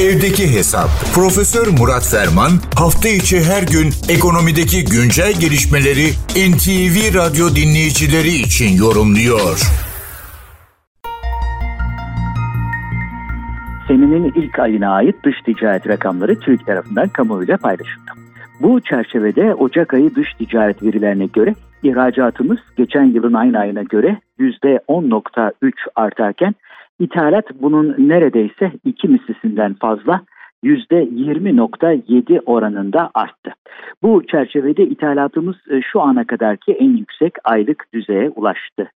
Evdeki 0.00 0.56
Hesap. 0.56 0.88
Profesör 1.14 1.66
Murat 1.78 2.08
Ferman 2.10 2.50
hafta 2.78 3.08
içi 3.08 3.44
her 3.44 3.62
gün 3.62 3.88
ekonomideki 4.16 4.84
güncel 4.84 5.32
gelişmeleri 5.40 6.06
NTV 6.50 6.96
Radyo 7.18 7.46
dinleyicileri 7.56 8.28
için 8.28 8.76
yorumluyor. 8.76 9.56
Senenin 13.88 14.32
ilk 14.34 14.58
ayına 14.58 14.90
ait 14.94 15.16
dış 15.24 15.36
ticaret 15.44 15.88
rakamları 15.88 16.40
TÜİK 16.40 16.66
tarafından 16.66 17.08
kamuoyuyla 17.08 17.56
paylaşıldı. 17.56 18.10
Bu 18.60 18.80
çerçevede 18.80 19.54
Ocak 19.54 19.94
ayı 19.94 20.14
dış 20.14 20.28
ticaret 20.38 20.82
verilerine 20.82 21.26
göre 21.26 21.54
ihracatımız 21.82 22.58
geçen 22.76 23.04
yılın 23.04 23.34
aynı 23.34 23.58
ayına 23.58 23.82
göre 23.82 24.20
%10.3 24.38 25.72
artarken 25.94 26.54
İthalat 26.98 27.44
bunun 27.60 27.94
neredeyse 27.98 28.72
iki 28.84 29.08
mislisinden 29.08 29.74
fazla 29.74 30.22
%20.7 30.64 32.40
oranında 32.46 33.10
arttı. 33.14 33.50
Bu 34.02 34.26
çerçevede 34.26 34.86
ithalatımız 34.86 35.56
e, 35.70 35.80
şu 35.92 36.00
ana 36.00 36.26
kadarki 36.26 36.72
en 36.72 36.96
yüksek 36.96 37.32
aylık 37.44 37.86
düzeye 37.94 38.30
ulaştı. 38.30 38.90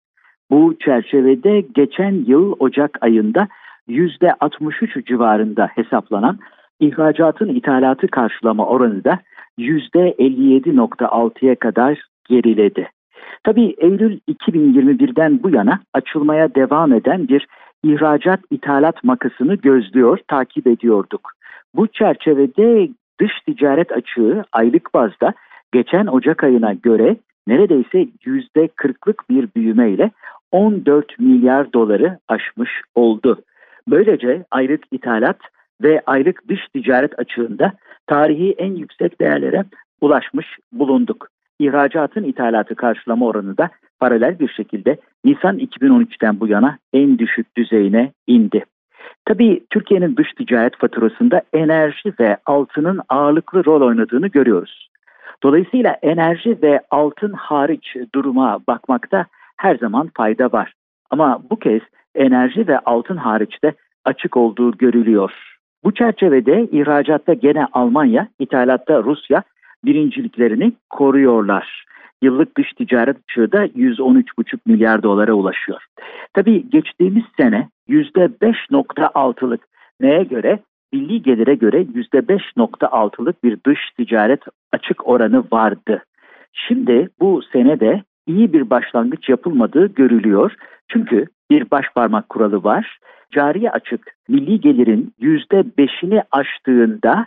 Bu 0.51 0.75
çerçevede 0.85 1.61
geçen 1.61 2.25
yıl 2.27 2.57
Ocak 2.59 2.99
ayında 3.01 3.49
%63 3.89 5.07
civarında 5.07 5.67
hesaplanan 5.67 6.39
ihracatın 6.81 7.49
ithalatı 7.49 8.09
karşılama 8.09 8.67
oranı 8.67 9.05
da 9.05 9.19
%57.6'ya 9.59 11.55
kadar 11.55 12.03
geriledi. 12.29 12.89
Tabii 13.45 13.75
Eylül 13.79 14.19
2021'den 14.29 15.43
bu 15.43 15.51
yana 15.51 15.81
açılmaya 15.95 16.55
devam 16.55 16.93
eden 16.93 17.29
bir 17.29 17.47
ihracat 17.85 18.41
ithalat 18.51 19.05
makasını 19.05 19.55
gözlüyor, 19.55 20.19
takip 20.29 20.67
ediyorduk. 20.67 21.31
Bu 21.75 21.87
çerçevede 21.87 22.89
dış 23.21 23.33
ticaret 23.47 23.93
açığı 23.93 24.45
aylık 24.53 24.95
bazda 24.95 25.35
geçen 25.73 26.07
Ocak 26.07 26.45
ayına 26.45 26.73
göre 26.73 27.17
neredeyse 27.47 28.07
yüzde 28.25 28.69
kırklık 28.69 29.31
bir 29.31 29.49
büyümeyle 29.57 30.11
14 30.53 31.19
milyar 31.19 31.73
doları 31.73 32.19
aşmış 32.29 32.71
oldu. 32.95 33.43
Böylece 33.89 34.45
aylık 34.51 34.81
ithalat 34.93 35.39
ve 35.83 36.03
aylık 36.07 36.49
dış 36.49 36.61
ticaret 36.75 37.19
açığında 37.19 37.73
tarihi 38.07 38.55
en 38.59 38.75
yüksek 38.75 39.21
değerlere 39.21 39.65
ulaşmış 40.01 40.47
bulunduk. 40.73 41.29
İhracatın 41.61 42.25
ithalatı 42.25 42.75
karşılama 42.75 43.27
oranı 43.27 43.59
da 43.59 43.71
paralel 44.01 44.39
bir 44.39 44.49
şekilde 44.49 44.97
Nisan 45.25 45.59
2013'ten 45.59 46.41
bu 46.41 46.49
yana 46.49 46.79
en 46.93 47.19
düşük 47.19 47.57
düzeyine 47.57 48.13
indi. 48.27 48.65
Tabii 49.25 49.65
Türkiye'nin 49.71 50.17
dış 50.17 50.33
ticaret 50.33 50.77
faturasında 50.77 51.43
enerji 51.53 52.13
ve 52.21 52.37
altının 52.47 53.01
ağırlıklı 53.09 53.65
rol 53.65 53.83
oynadığını 53.83 54.27
görüyoruz. 54.27 54.91
Dolayısıyla 55.43 55.97
enerji 56.03 56.59
ve 56.63 56.81
altın 56.91 57.33
hariç 57.33 57.97
duruma 58.15 58.59
bakmakta 58.67 59.27
her 59.57 59.77
zaman 59.77 60.11
fayda 60.17 60.53
var. 60.53 60.73
Ama 61.11 61.43
bu 61.51 61.59
kez 61.59 61.81
enerji 62.15 62.69
ve 62.69 62.79
altın 62.79 63.17
hariçte 63.17 63.73
açık 64.05 64.37
olduğu 64.37 64.73
görülüyor. 64.73 65.33
Bu 65.85 65.95
çerçevede 65.95 66.69
ihracatta 66.73 67.33
gene 67.33 67.67
Almanya, 67.73 68.29
ithalatta 68.39 69.03
Rusya 69.03 69.43
birinciliklerini 69.85 70.73
koruyorlar. 70.91 71.85
Yıllık 72.23 72.57
dış 72.57 72.73
ticaret 72.73 73.17
açığı 73.17 73.53
da 73.53 73.67
113,5 73.67 74.59
milyar 74.67 75.03
dolara 75.03 75.33
ulaşıyor. 75.33 75.83
Tabii 76.35 76.71
geçtiğimiz 76.71 77.25
sene 77.37 77.69
%5.6'lık 77.89 79.61
neye 80.01 80.23
göre? 80.25 80.59
Milli 80.93 81.23
gelire 81.23 81.55
göre 81.55 81.83
%5.6'lık 81.83 83.45
bir 83.45 83.59
dış 83.67 83.79
ticaret 83.97 84.41
açık 84.73 85.09
oranı 85.09 85.45
vardı. 85.53 86.05
Şimdi 86.53 87.09
bu 87.21 87.43
senede 87.53 88.03
iyi 88.27 88.53
bir 88.53 88.71
başlangıç 88.71 89.29
yapılmadığı 89.29 89.87
görülüyor. 89.87 90.53
Çünkü 90.89 91.27
bir 91.51 91.71
baş 91.71 91.85
parmak 91.95 92.29
kuralı 92.29 92.65
var. 92.65 92.99
Cari 93.33 93.71
açık 93.71 94.15
milli 94.29 94.61
gelirin 94.61 95.15
%5'ini 95.21 96.23
aştığında 96.31 97.27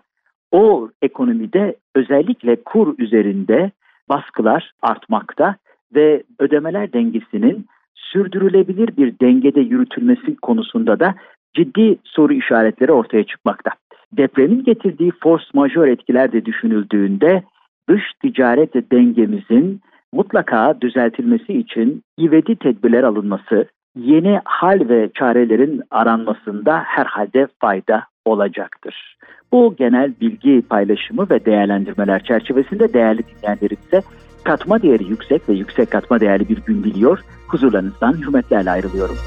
o 0.53 0.89
ekonomide 1.01 1.75
özellikle 1.95 2.63
kur 2.63 2.95
üzerinde 2.97 3.71
baskılar 4.09 4.71
artmakta 4.81 5.55
ve 5.95 6.23
ödemeler 6.39 6.93
dengesinin 6.93 7.65
sürdürülebilir 7.95 8.97
bir 8.97 9.19
dengede 9.19 9.61
yürütülmesi 9.61 10.35
konusunda 10.35 10.99
da 10.99 11.15
ciddi 11.53 11.97
soru 12.03 12.33
işaretleri 12.33 12.91
ortaya 12.91 13.23
çıkmakta. 13.23 13.71
Depremin 14.11 14.63
getirdiği 14.63 15.11
force 15.23 15.45
majeure 15.53 15.91
etkiler 15.91 16.31
de 16.31 16.45
düşünüldüğünde 16.45 17.43
dış 17.89 18.03
ticaret 18.21 18.91
dengemizin 18.91 19.81
mutlaka 20.11 20.81
düzeltilmesi 20.81 21.53
için 21.53 22.03
ivedi 22.19 22.55
tedbirler 22.55 23.03
alınması, 23.03 23.67
yeni 23.95 24.39
hal 24.45 24.89
ve 24.89 25.09
çarelerin 25.13 25.81
aranmasında 25.91 26.79
herhalde 26.79 27.47
fayda 27.59 28.03
olacaktır. 28.25 29.17
Bu 29.51 29.75
genel 29.77 30.13
bilgi 30.21 30.61
paylaşımı 30.69 31.29
ve 31.29 31.45
değerlendirmeler 31.45 32.23
çerçevesinde 32.23 32.93
değerli 32.93 33.23
dinleyenlerimize 33.27 34.01
katma 34.43 34.81
değeri 34.81 35.03
yüksek 35.03 35.49
ve 35.49 35.53
yüksek 35.53 35.91
katma 35.91 36.19
değerli 36.19 36.49
bir 36.49 36.57
gün 36.57 36.83
diliyor. 36.83 37.19
Huzurlarınızdan 37.47 38.13
hürmetlerle 38.13 38.71
ayrılıyorum. 38.71 39.17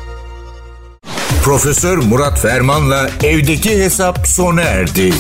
Profesör 1.45 1.99
Murat 1.99 2.41
Ferman'la 2.41 3.09
evdeki 3.25 3.85
hesap 3.85 4.27
sona 4.27 4.63
erdi. 4.63 5.11